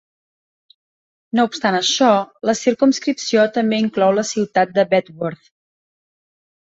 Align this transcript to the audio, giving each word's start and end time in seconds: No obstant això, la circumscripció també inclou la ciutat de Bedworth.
No 1.39 1.43
obstant 1.49 1.77
això, 1.81 2.09
la 2.51 2.57
circumscripció 2.61 3.47
també 3.59 3.79
inclou 3.85 4.17
la 4.21 4.27
ciutat 4.31 4.75
de 4.79 4.87
Bedworth. 4.95 5.45